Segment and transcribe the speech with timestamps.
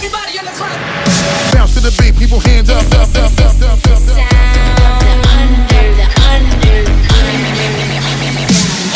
[0.00, 0.72] Everybody in the club.
[1.52, 5.20] Bounce to the beat, people hands up, up, up, up, up, up.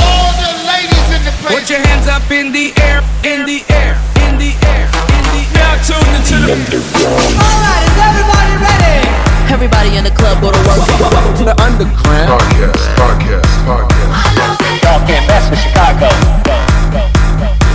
[0.01, 1.61] All the ladies in the place.
[1.61, 5.45] Put your hands up in the air, in the air, in the air, in the
[5.45, 5.53] air.
[5.53, 9.05] Now tune into the Alright, is everybody ready?
[9.53, 10.89] Everybody in the club go to work.
[11.37, 12.33] to the underground.
[12.33, 14.09] Podcast, podcast, podcast.
[14.81, 16.09] Y'all can't mess with Chicago.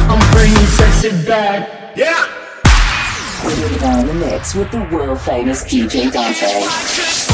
[0.09, 1.93] I'm bringing sexy back.
[1.95, 2.28] Yeah.
[3.83, 7.28] On the mix with the world famous DJ Dante.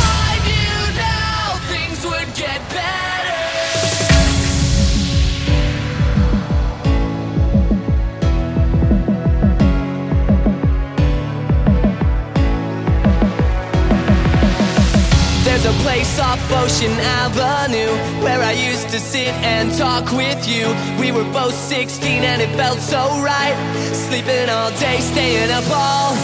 [16.36, 20.66] Off Ocean Avenue where I used to sit and talk with you.
[21.00, 23.56] We were both 16 and it felt so right.
[23.94, 26.16] Sleeping all day, staying up all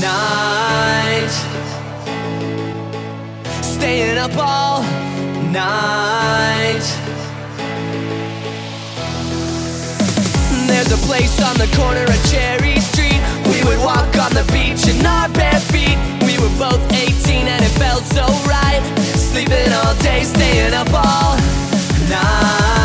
[0.00, 1.30] night.
[3.62, 4.82] Staying up all
[5.50, 6.84] night.
[10.68, 13.20] There's a place on the corner of Cherry Street.
[13.46, 15.98] We would walk on the beach in our bare feet.
[16.22, 19.00] We were both 18 and it felt so right.
[19.30, 21.36] Sleeping all day, staying up all
[22.08, 22.79] night.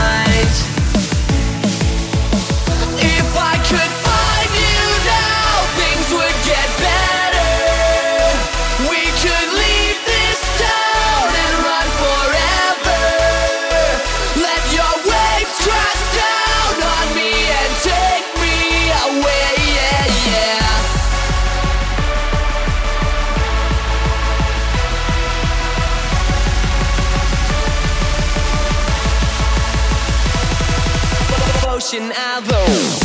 [31.95, 33.04] Ocean Avenue.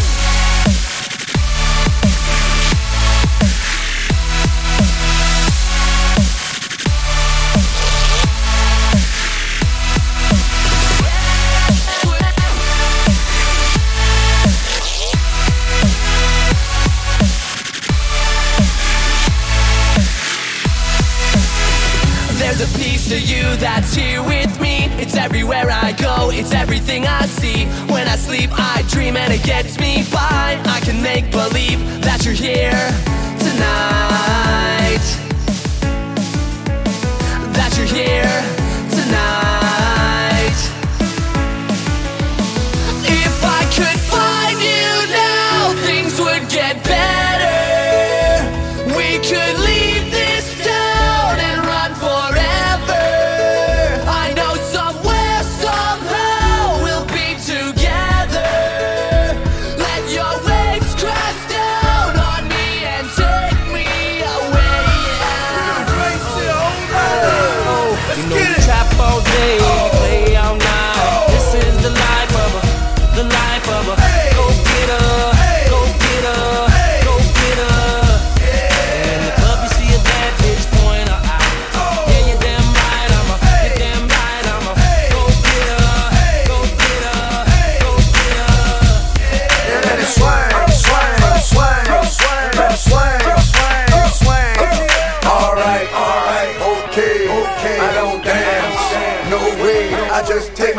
[29.50, 29.89] Gets me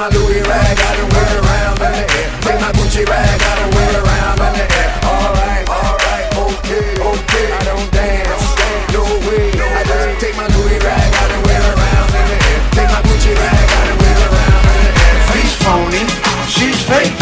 [0.02, 2.30] my Louis rag out and wear around in the air.
[2.42, 4.90] Take my Gucci rag out and wear around in the air.
[5.06, 7.46] All right, all right, okay, okay.
[7.54, 8.46] I don't dance,
[8.98, 9.54] no way.
[9.54, 12.60] I just take my Louis rag out and wear around in the air.
[12.74, 15.22] Take my Gucci rag out and wear around in the air.
[15.38, 16.04] She's phony,
[16.50, 17.14] she's fake.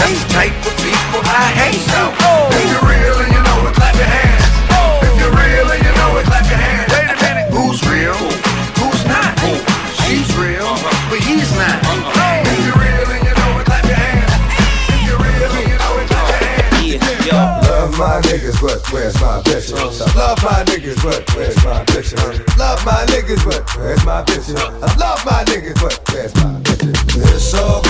[0.00, 1.84] That's the type of people I hate.
[1.84, 2.35] If
[19.36, 20.16] my bitch?
[20.16, 22.56] Love my niggas, but where's my bitch?
[22.56, 24.56] Love my niggas, but where's my bitch?
[24.56, 27.34] I love my niggas, but where's my bitch?
[27.34, 27.85] It's all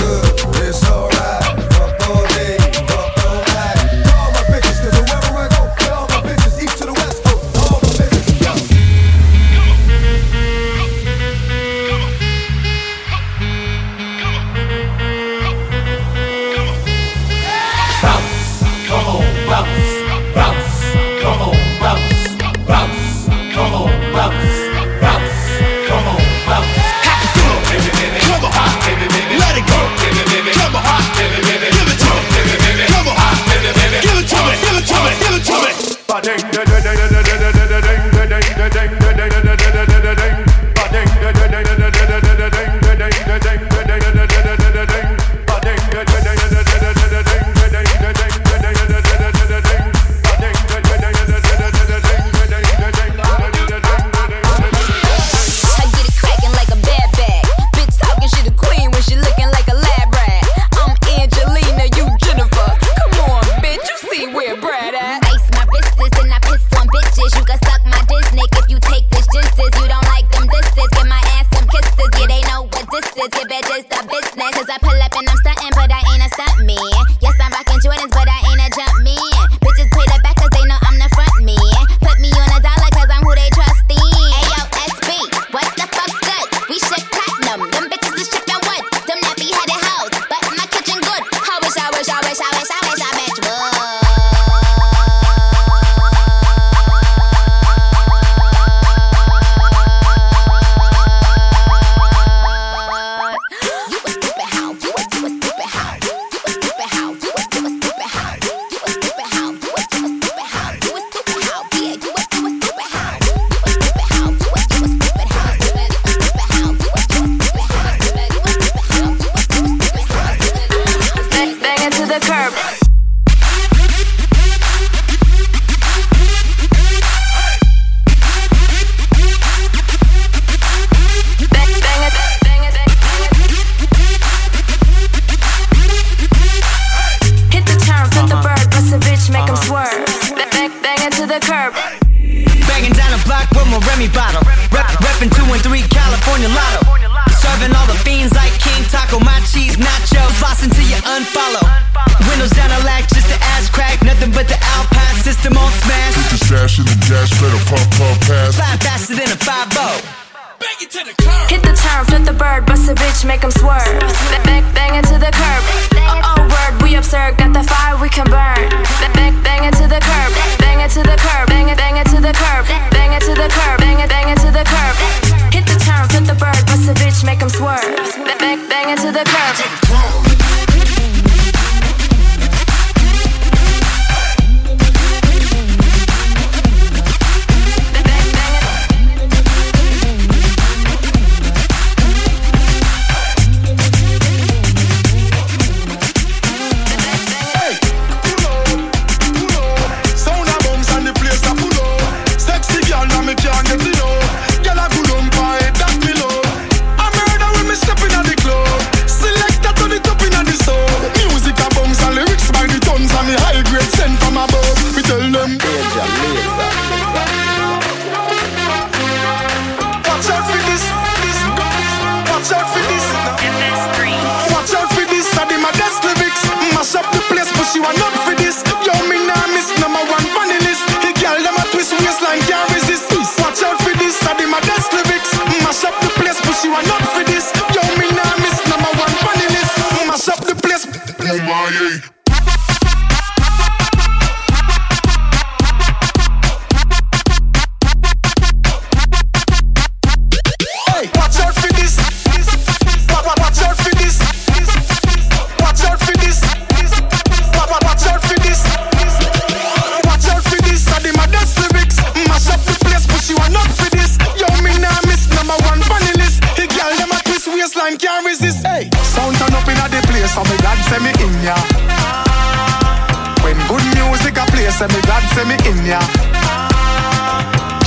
[274.77, 275.97] say me glad say me in ya.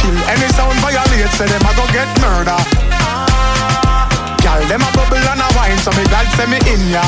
[0.01, 2.58] Kill any sound violate, say them a go get murder.
[4.41, 7.05] Gal, them a bubble and a wine, so me glad say me in ya.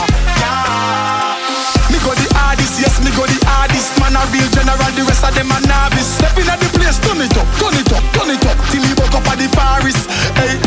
[1.89, 3.97] Me go the hardest, yes me go the hardest.
[3.97, 6.13] Man a real general, the rest of them a novice.
[6.13, 8.85] Step in at the place, turn it up, turn it up, turn it up, till
[8.85, 10.05] you woke up at the forest.
[10.37, 10.61] Hey.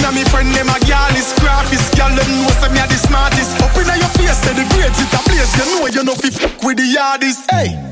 [0.00, 2.94] Now me friend name a gal is graphist Gal them know say me a the
[2.94, 6.30] smartest Up inna your face say the greatest a place You know you no fi
[6.30, 7.91] fuck with the hardest Hey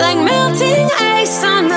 [0.00, 1.67] like melting ice on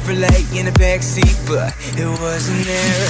[0.00, 3.04] Chevrolet in the backseat, but it wasn't there.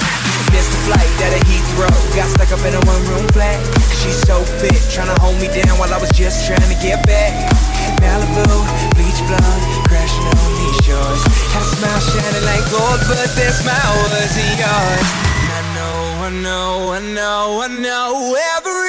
[0.51, 3.55] Missed the flight at a Heathrow, got stuck up in a one-room flat.
[4.03, 6.99] She's so fit, trying to hold me down while I was just trying to get
[7.07, 7.31] back.
[8.03, 8.43] Malibu,
[8.99, 11.23] beach blonde, crashing on these shores.
[11.55, 15.07] Had a smile shining like gold, but that smile wasn't yours.
[15.47, 18.35] I know, I know, I know, I know.
[18.35, 18.80] Everybody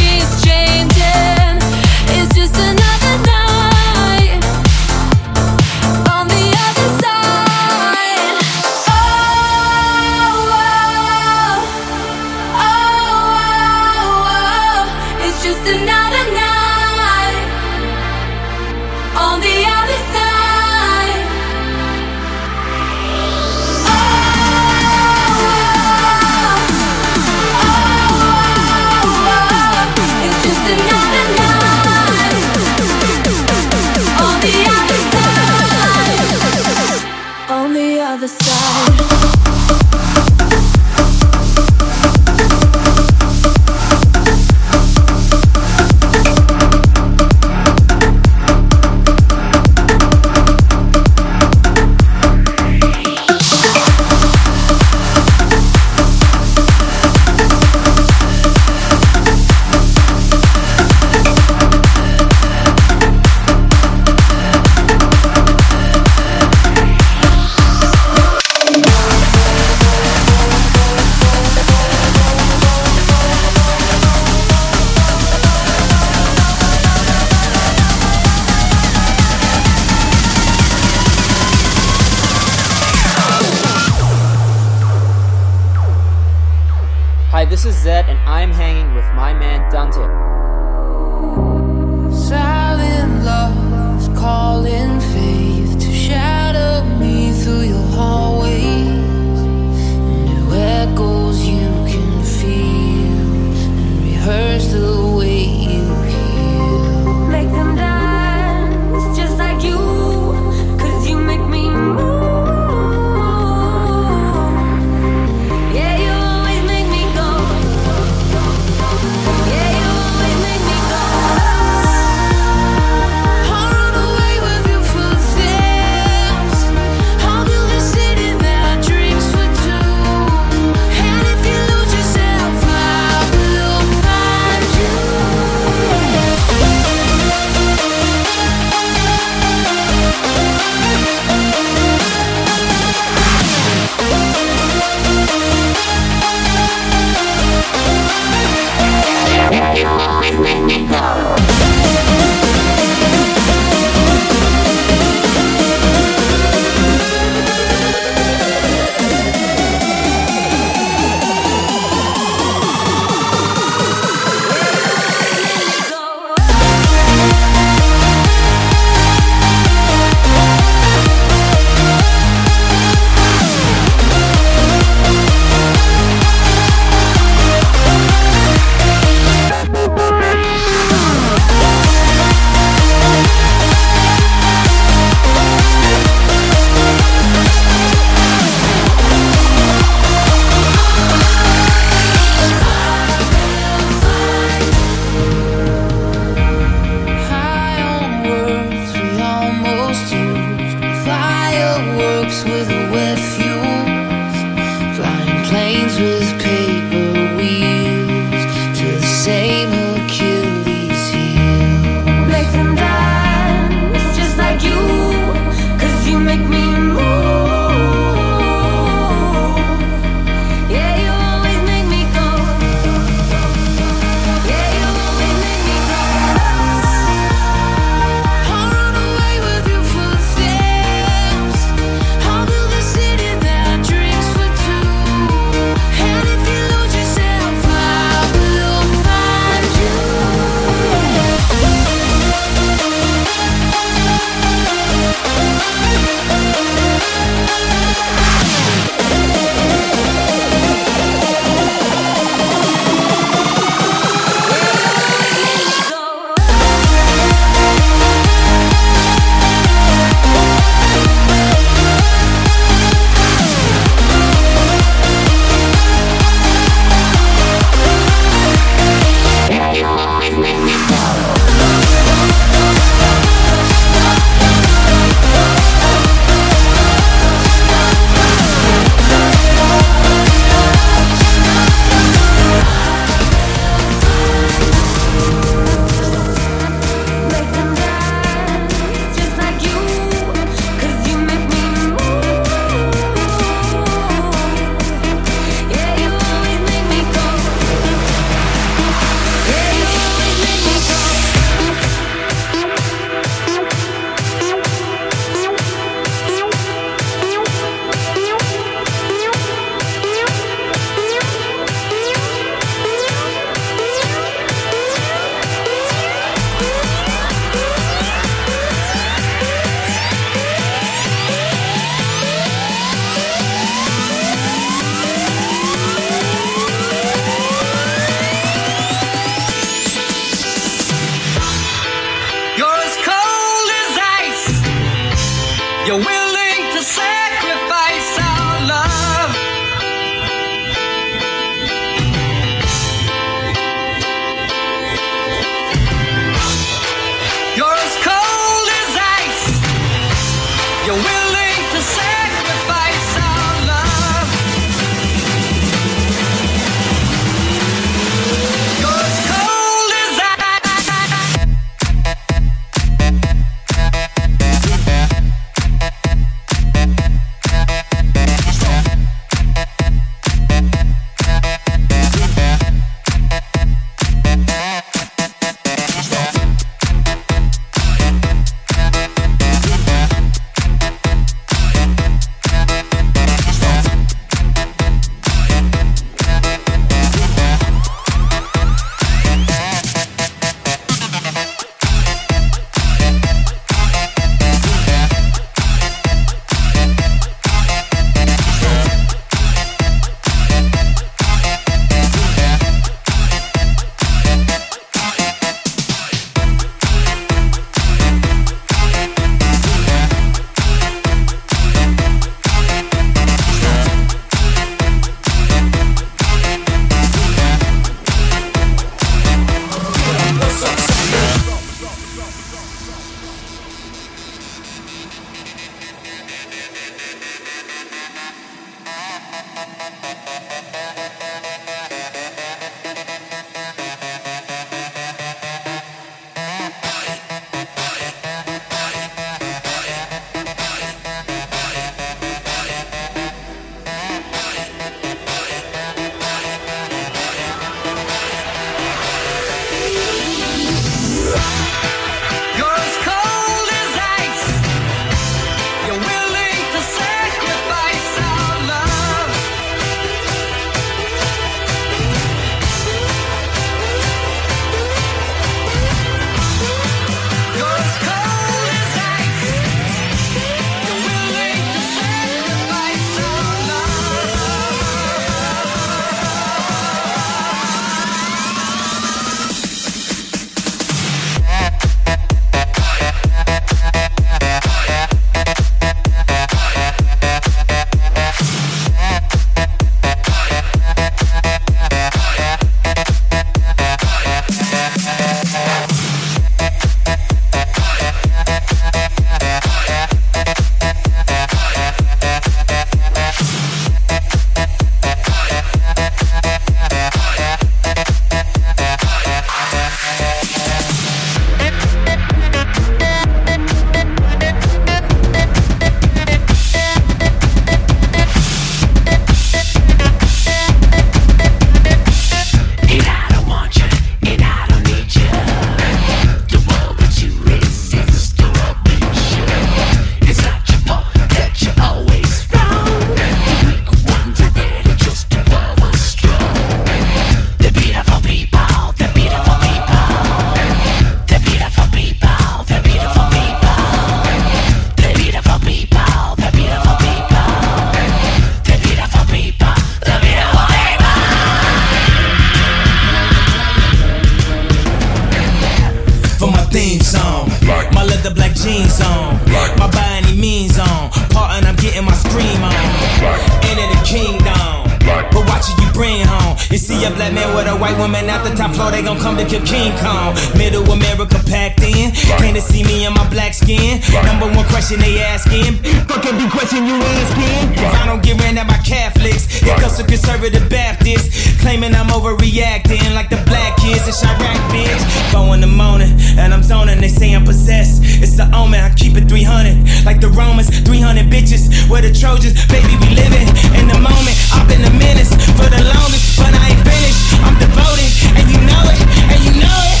[566.70, 569.18] You see a black man with a white woman at the top floor, they gon'
[569.18, 570.38] come to kill King Kong.
[570.54, 572.14] Middle America packed in.
[572.38, 573.98] Came to see me in my black skin.
[574.22, 575.82] Number one question they asking.
[576.06, 577.74] Fuck every question you asking.
[577.74, 581.58] If I don't get ran at by Catholics, it comes to conservative Baptists.
[581.58, 585.02] Claiming I'm overreacting like the black kids in Chiraq, bitch.
[585.34, 587.00] Four in the morning, and I'm zoning.
[587.00, 587.98] They say I'm possessed.
[588.22, 590.06] It's the omen, I keep it 300.
[590.06, 591.66] Like the Romans, 300 bitches.
[591.90, 594.38] Where the Trojans, baby, we living in the moment.
[594.54, 597.34] I've been a menace for the longest, but I ain't finished.
[597.44, 599.00] I'm devoted, and you know it,
[599.32, 600.00] and you know it.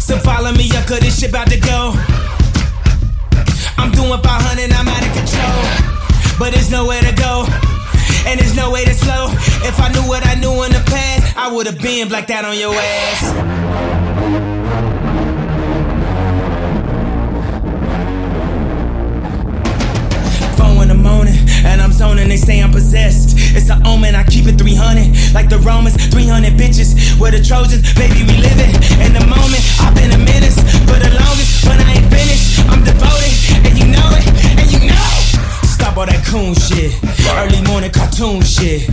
[0.00, 1.94] So follow me up, cause this shit about to go.
[3.78, 5.64] I'm doing 500, I'm out of control.
[6.38, 7.46] But there's nowhere to go,
[8.26, 9.28] and there's no way to slow.
[9.66, 12.56] If I knew what I knew in the past, I would've been like that on
[12.58, 14.93] your ass.
[22.12, 23.34] And they say I'm possessed.
[23.56, 25.34] It's an omen, I keep it 300.
[25.34, 27.18] Like the Romans, 300 bitches.
[27.18, 29.62] We're the Trojans, baby, we living in the moment.
[29.80, 32.60] I've been a menace for the longest, but I ain't finished.
[32.68, 33.32] I'm devoted,
[33.64, 34.26] and you know it,
[34.60, 35.10] and you know.
[35.64, 36.92] Stop all that coon shit.
[37.40, 38.86] Early morning cartoon shit.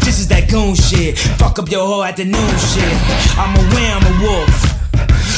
[0.00, 1.18] This is that goon shit.
[1.38, 2.96] Fuck up your whole afternoon shit.
[3.36, 4.54] I'm aware I'm a wolf.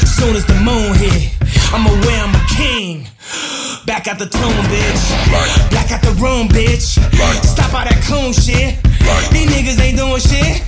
[0.07, 1.38] Soon as the moon hit,
[1.71, 3.07] I'm aware I'm a king.
[3.85, 5.05] Back out the tomb, bitch.
[5.71, 6.97] Black out the room, bitch.
[7.45, 8.77] Stop all that coon shit.
[9.33, 10.65] These niggas ain't doing shit.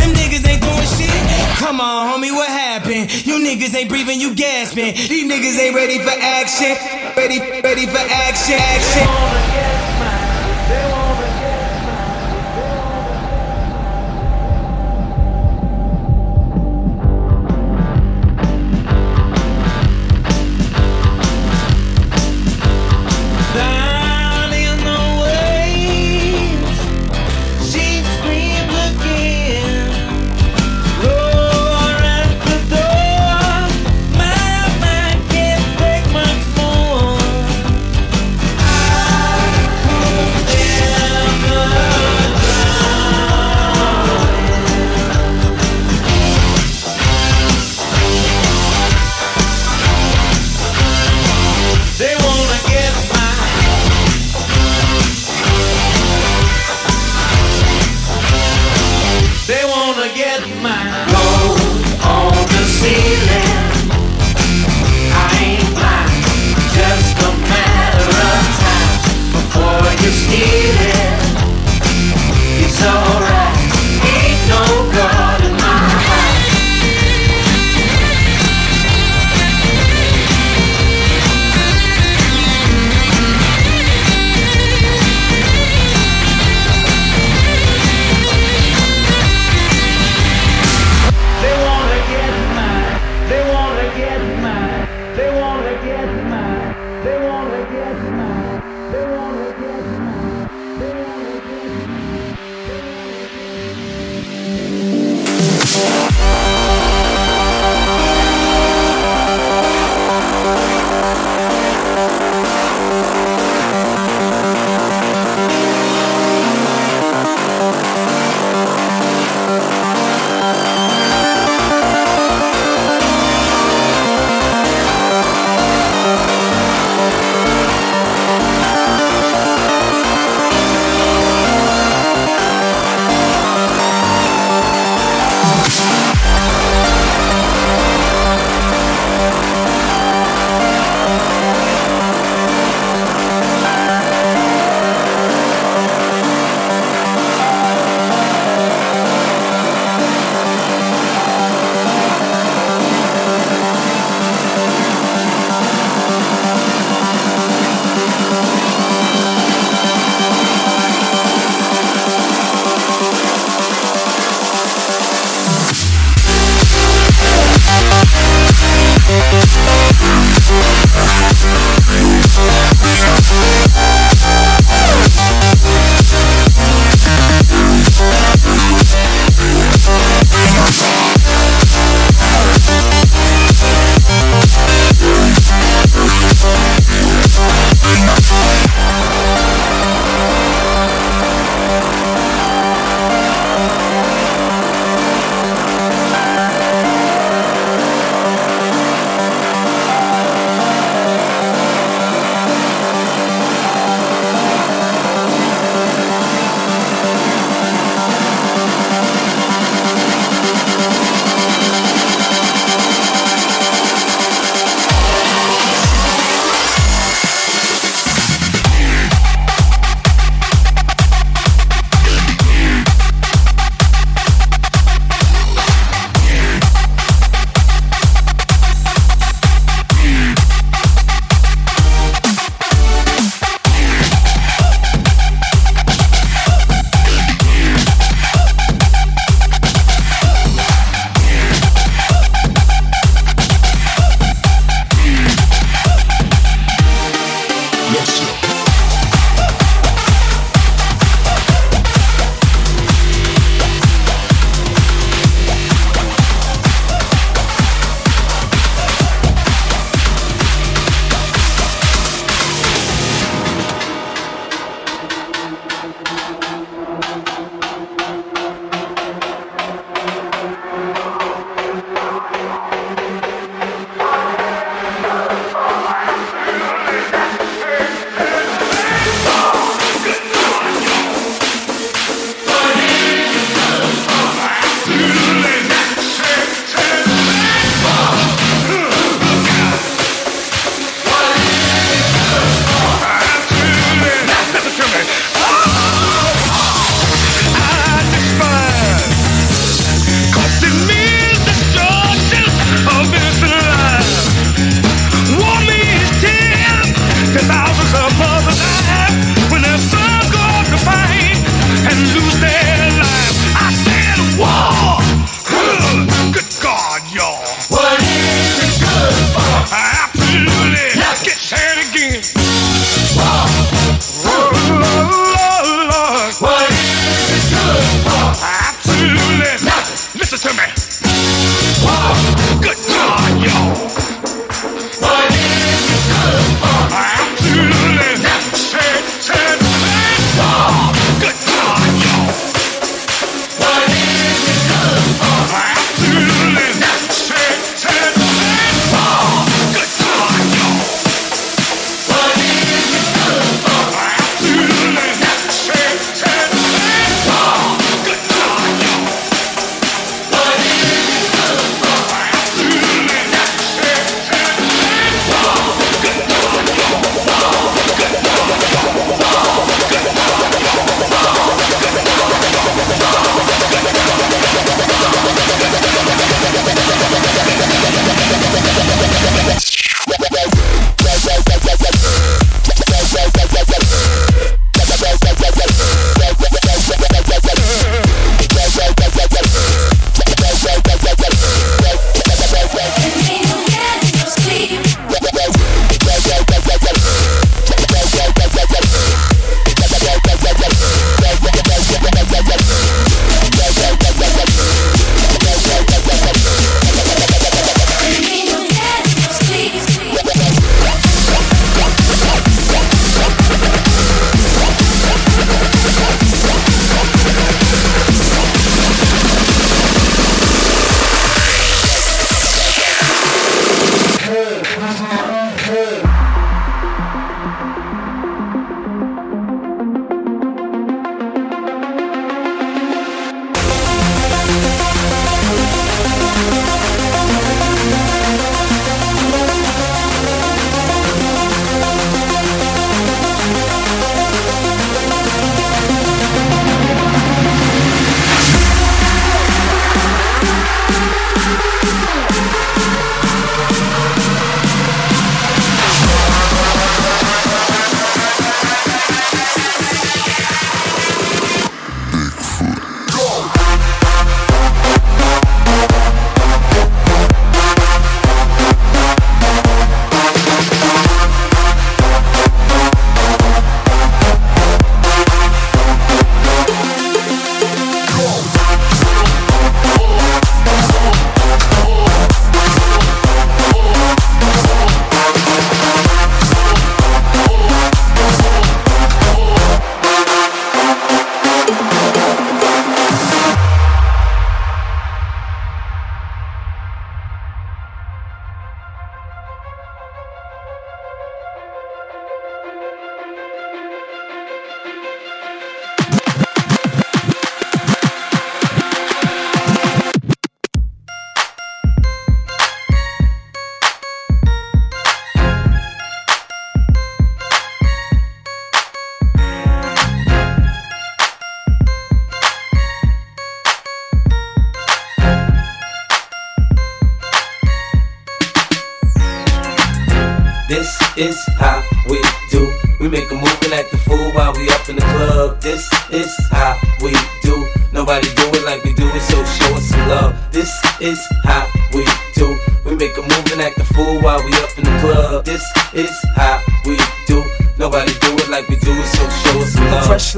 [0.00, 1.12] Them niggas ain't doing shit.
[1.58, 3.12] Come on, homie, what happened?
[3.26, 4.94] You niggas ain't breathing, you gasping.
[4.94, 6.76] These niggas ain't ready for action.
[7.16, 9.06] Ready, ready for action, action.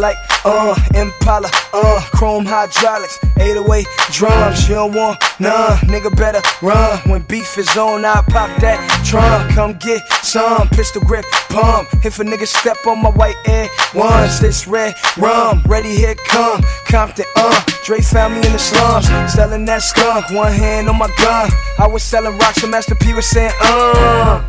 [0.00, 6.98] Like, uh, Impala, uh, chrome hydraulics, 808 drums, you don't want none, nigga better run.
[7.10, 11.88] When beef is on, I pop that trunk, come get some, pistol grip, pump.
[12.04, 16.62] If a nigga step on my white air ones, this red rum, ready, here come,
[16.86, 21.10] Compton, uh, Dre found me in the slums, selling that skunk, one hand on my
[21.18, 21.50] gun.
[21.78, 24.42] I was selling rocks, and Master P was saying, uh.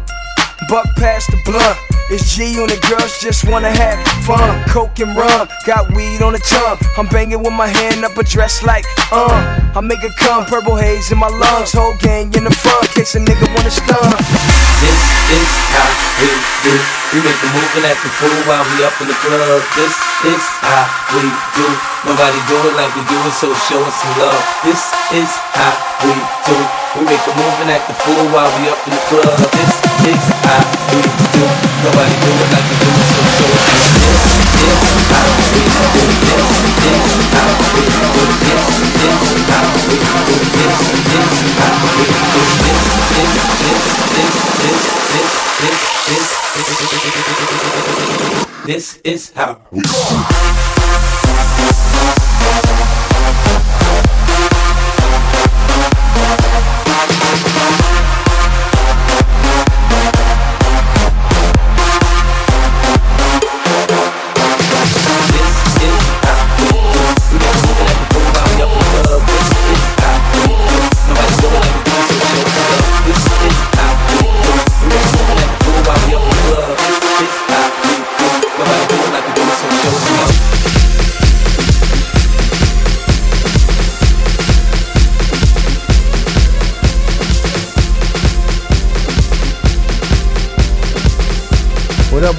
[0.70, 1.91] Buck past the blunt.
[2.12, 3.96] It's G on the girls just wanna have
[4.28, 4.44] fun.
[4.68, 6.76] Coke and rum, got weed on the tongue.
[7.00, 8.84] I'm banging with my hand up a dress like,
[9.16, 9.32] uh.
[9.72, 11.72] I make it come, purple haze in my lungs.
[11.72, 14.12] Whole gang in the front, case a nigga wanna stun.
[14.84, 15.00] This
[15.40, 15.88] is how
[16.20, 16.28] we
[16.68, 16.76] do.
[17.16, 19.64] We make a move and act the fool while we up in the club.
[19.80, 19.96] This
[20.36, 21.24] is how we
[21.56, 21.68] do.
[22.04, 24.44] Nobody do it like we do it, so show us some love.
[24.68, 24.84] This
[25.16, 26.12] is how we
[26.44, 26.60] do.
[27.00, 29.32] We make a move and act the fool while we up in the club.
[29.56, 29.72] This
[30.12, 30.31] is
[48.66, 50.71] this is how we roll.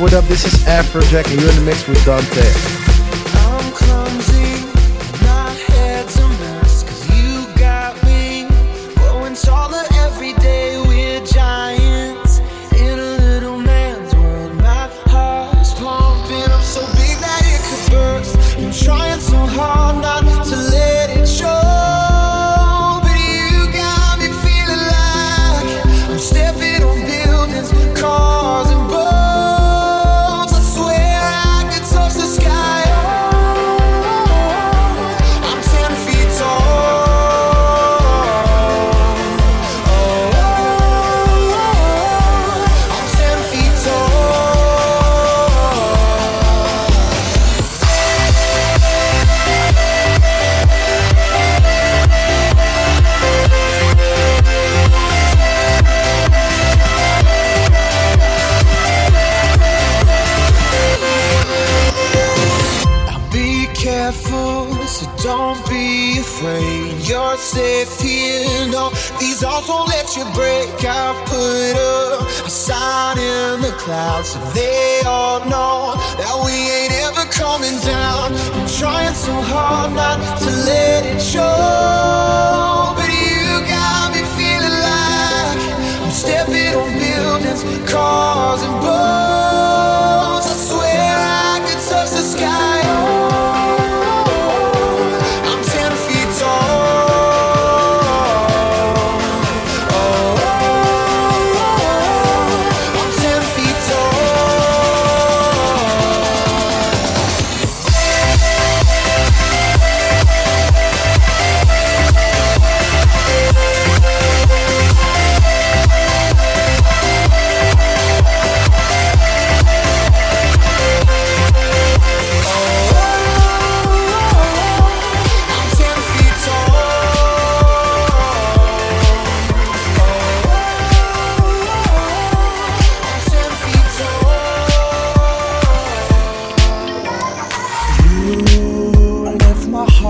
[0.03, 0.25] What up.
[0.25, 2.92] This is Afrojack, and you're in the mix with Dante.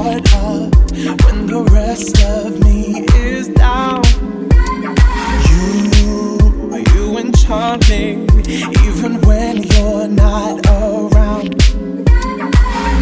[0.02, 0.74] caught up
[1.24, 4.02] when the rest of me is down.
[5.48, 5.62] You,
[6.92, 8.26] you enchant me
[8.84, 11.54] even when you're not around.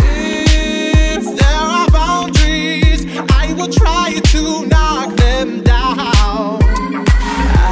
[0.03, 6.61] If there are boundaries, I will try to knock them down.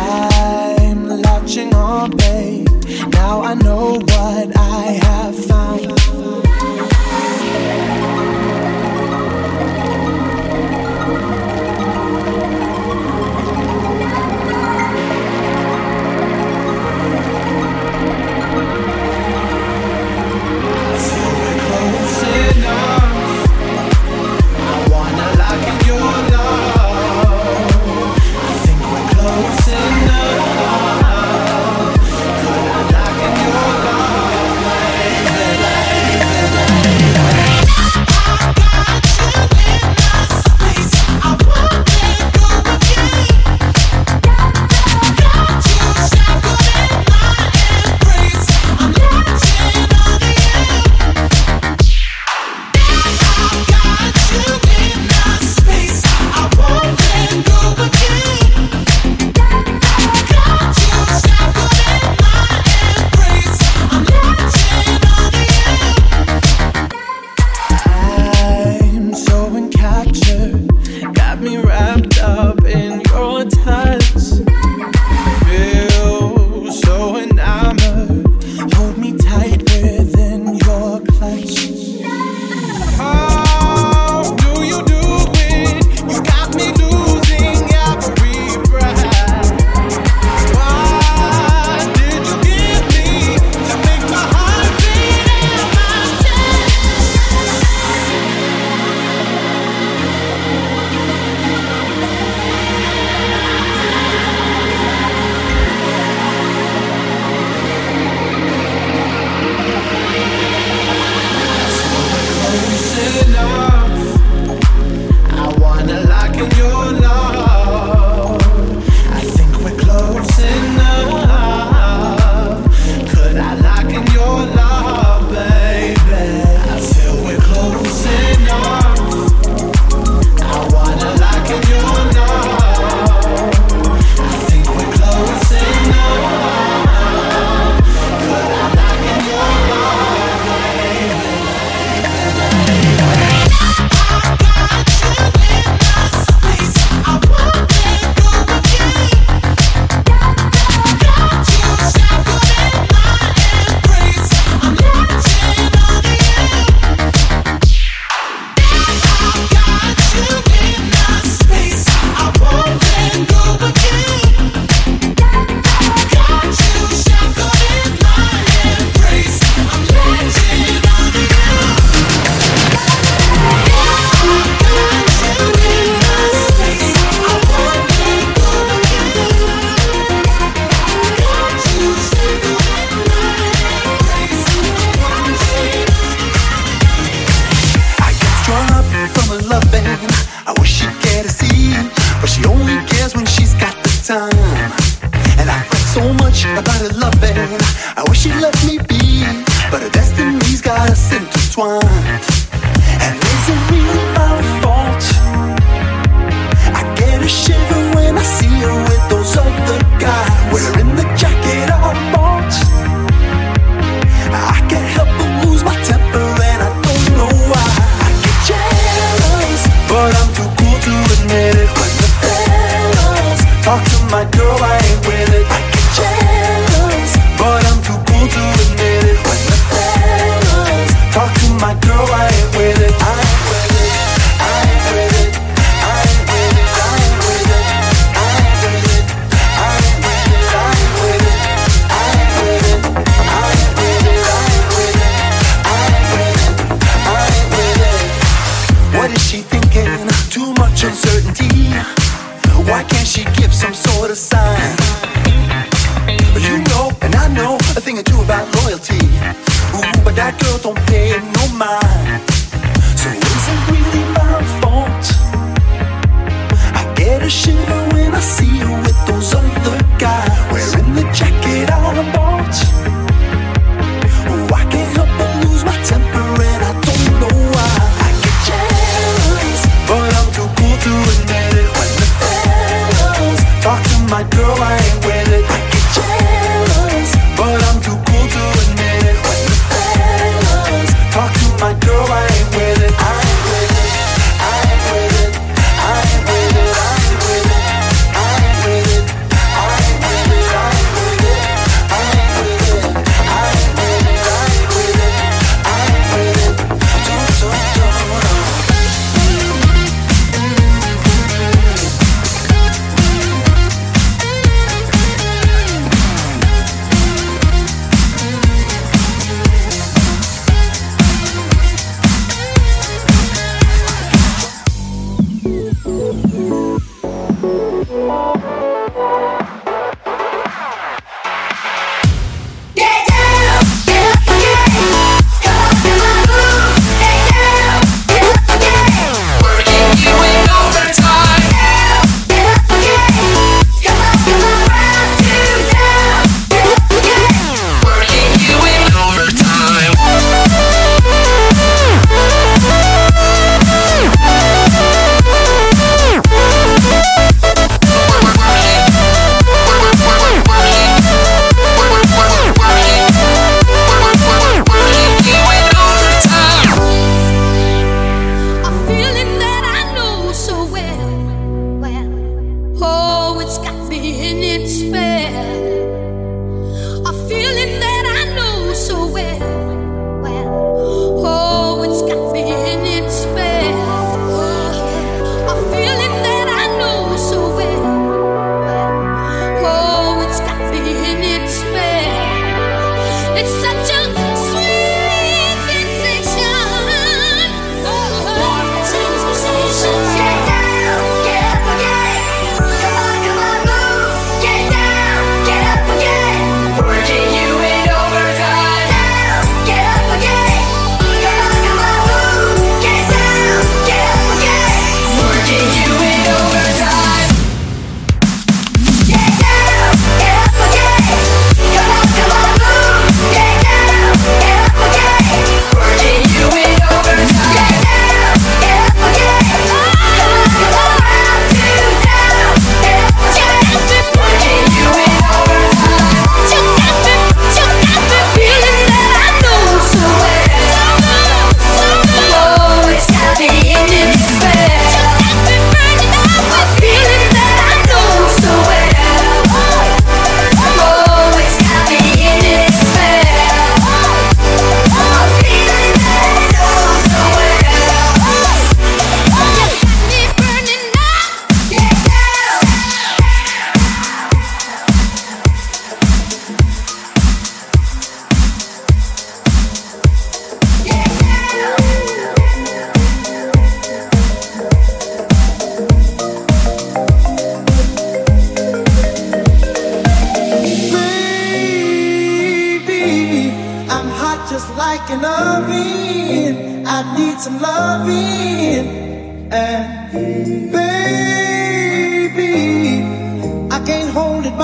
[0.01, 2.67] I'm latching on, babe.
[3.13, 6.48] Now I know what I have found.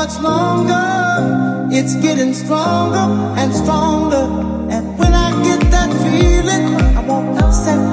[0.05, 1.69] Much longer.
[1.71, 3.07] It's getting stronger
[3.41, 4.27] and stronger.
[4.71, 7.84] And when I get that feeling, I want sexual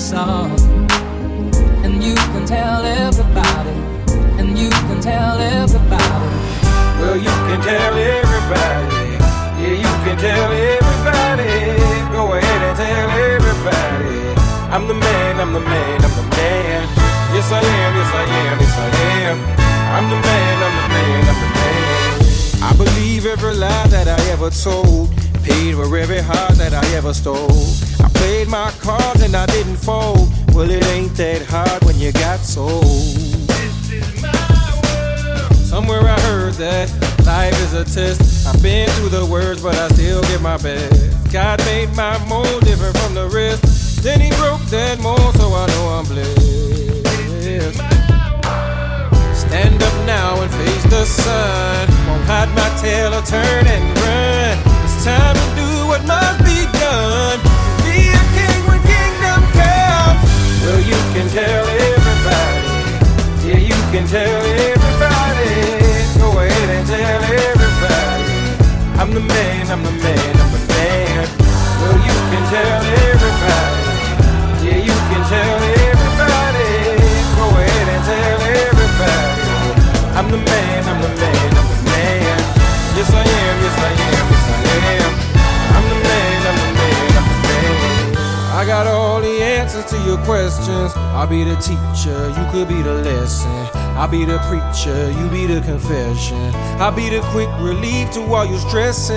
[0.00, 0.50] song.
[1.84, 3.76] And you can tell everybody,
[4.40, 6.30] and you can tell everybody.
[6.98, 9.20] Well, you can tell everybody.
[9.60, 11.52] Yeah, you can tell everybody.
[12.16, 14.40] Go ahead and tell everybody.
[14.72, 16.80] I'm the man, I'm the man, I'm the man.
[17.36, 18.88] Yes, I am, yes, I am, yes, I
[19.28, 19.38] am.
[19.96, 21.90] I'm the man, I'm the man, I'm the man.
[22.62, 25.10] I believe every lie that I ever told.
[25.42, 27.64] Paid for every heart that I ever stole.
[28.04, 30.28] I played my cards and I didn't fold.
[30.54, 32.84] Well, it ain't that hard when you got sold.
[32.84, 34.28] This is my
[34.84, 35.54] world.
[35.56, 36.86] Somewhere I heard that
[37.24, 38.46] life is a test.
[38.46, 41.32] I've been through the worst, but I still give my best.
[41.32, 44.02] God made my mold different from the rest.
[44.02, 46.60] Then he broke that mold, so I know I'm blessed.
[49.42, 51.88] Stand up now and face the sun.
[52.06, 54.56] Won't hide my tail or turn and run.
[54.84, 57.49] It's time to do what must be done.
[60.60, 62.68] Well, you can tell everybody.
[63.46, 65.52] Yeah, you can tell everybody.
[66.20, 68.34] Go ahead and tell everybody.
[69.00, 71.28] I'm the man, I'm the man, I'm the man.
[71.80, 73.82] Well, you can tell everybody.
[74.64, 75.58] Yeah, you can tell
[75.88, 76.70] everybody.
[77.40, 79.42] Go ahead and tell everybody.
[80.18, 82.38] I'm the man, I'm the man, I'm the man.
[82.96, 84.19] Yes, I am, yes, I am.
[88.60, 90.92] I got all the answers to your questions.
[90.94, 93.50] I'll be the teacher, you could be the lesson.
[93.96, 96.54] I'll be the preacher, you be the confession.
[96.76, 99.16] I'll be the quick relief to all your stressing.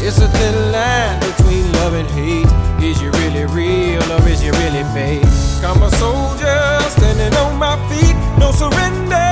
[0.00, 2.48] It's a thin line between love and hate.
[2.82, 5.22] Is you really real or is you really fake?
[5.62, 9.25] I'm a soldier standing on my feet, no surrender,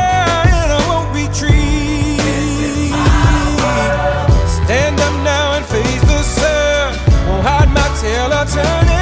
[8.04, 8.93] tail or turn